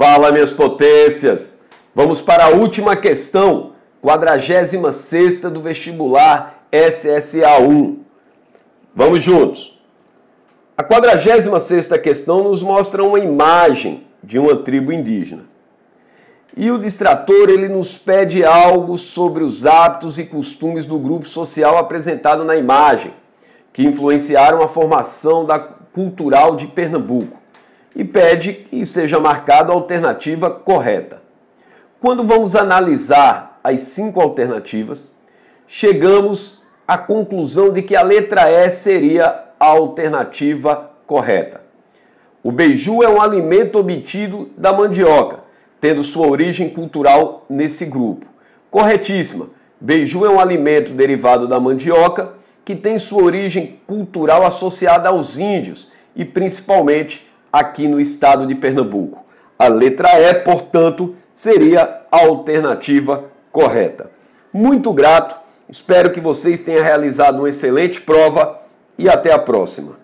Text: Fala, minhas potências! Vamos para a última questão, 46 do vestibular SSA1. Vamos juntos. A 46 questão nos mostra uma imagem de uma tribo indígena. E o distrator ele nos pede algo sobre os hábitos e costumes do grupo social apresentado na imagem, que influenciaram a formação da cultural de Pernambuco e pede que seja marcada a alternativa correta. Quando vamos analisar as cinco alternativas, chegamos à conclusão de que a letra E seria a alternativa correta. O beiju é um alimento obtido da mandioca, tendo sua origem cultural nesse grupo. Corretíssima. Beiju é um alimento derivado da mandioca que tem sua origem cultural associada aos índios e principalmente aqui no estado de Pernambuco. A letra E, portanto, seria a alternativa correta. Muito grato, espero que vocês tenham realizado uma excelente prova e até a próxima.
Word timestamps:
Fala, 0.00 0.32
minhas 0.32 0.50
potências! 0.50 1.58
Vamos 1.94 2.22
para 2.22 2.46
a 2.46 2.48
última 2.48 2.96
questão, 2.96 3.72
46 4.00 5.42
do 5.42 5.60
vestibular 5.60 6.64
SSA1. 6.72 7.98
Vamos 8.96 9.22
juntos. 9.22 9.78
A 10.74 10.82
46 10.82 11.86
questão 12.02 12.44
nos 12.44 12.62
mostra 12.62 13.04
uma 13.04 13.18
imagem 13.18 14.06
de 14.24 14.38
uma 14.38 14.56
tribo 14.56 14.90
indígena. 14.90 15.44
E 16.56 16.70
o 16.70 16.78
distrator 16.78 17.50
ele 17.50 17.68
nos 17.68 17.98
pede 17.98 18.42
algo 18.42 18.96
sobre 18.96 19.44
os 19.44 19.66
hábitos 19.66 20.18
e 20.18 20.24
costumes 20.24 20.86
do 20.86 20.98
grupo 20.98 21.28
social 21.28 21.76
apresentado 21.76 22.42
na 22.42 22.56
imagem, 22.56 23.12
que 23.70 23.84
influenciaram 23.84 24.62
a 24.62 24.68
formação 24.68 25.44
da 25.44 25.58
cultural 25.58 26.56
de 26.56 26.68
Pernambuco 26.68 27.39
e 27.94 28.04
pede 28.04 28.52
que 28.52 28.84
seja 28.86 29.18
marcada 29.18 29.72
a 29.72 29.74
alternativa 29.74 30.50
correta. 30.50 31.20
Quando 32.00 32.24
vamos 32.24 32.56
analisar 32.56 33.60
as 33.62 33.80
cinco 33.80 34.20
alternativas, 34.20 35.16
chegamos 35.66 36.62
à 36.86 36.96
conclusão 36.96 37.72
de 37.72 37.82
que 37.82 37.94
a 37.94 38.02
letra 38.02 38.50
E 38.50 38.70
seria 38.70 39.44
a 39.58 39.66
alternativa 39.66 40.90
correta. 41.06 41.60
O 42.42 42.50
beiju 42.50 43.02
é 43.02 43.08
um 43.08 43.20
alimento 43.20 43.78
obtido 43.78 44.50
da 44.56 44.72
mandioca, 44.72 45.40
tendo 45.80 46.02
sua 46.02 46.26
origem 46.26 46.70
cultural 46.70 47.44
nesse 47.50 47.84
grupo. 47.84 48.26
Corretíssima. 48.70 49.48
Beiju 49.80 50.24
é 50.24 50.30
um 50.30 50.40
alimento 50.40 50.92
derivado 50.92 51.48
da 51.48 51.58
mandioca 51.58 52.34
que 52.64 52.76
tem 52.76 52.98
sua 52.98 53.22
origem 53.22 53.80
cultural 53.86 54.44
associada 54.44 55.08
aos 55.08 55.38
índios 55.38 55.90
e 56.14 56.24
principalmente 56.24 57.29
aqui 57.52 57.86
no 57.88 58.00
estado 58.00 58.46
de 58.46 58.54
Pernambuco. 58.54 59.24
A 59.58 59.68
letra 59.68 60.18
E, 60.20 60.34
portanto, 60.34 61.14
seria 61.32 62.02
a 62.10 62.24
alternativa 62.24 63.24
correta. 63.52 64.10
Muito 64.52 64.92
grato, 64.92 65.36
espero 65.68 66.10
que 66.10 66.20
vocês 66.20 66.62
tenham 66.62 66.82
realizado 66.82 67.38
uma 67.38 67.48
excelente 67.48 68.00
prova 68.00 68.58
e 68.98 69.08
até 69.08 69.32
a 69.32 69.38
próxima. 69.38 69.99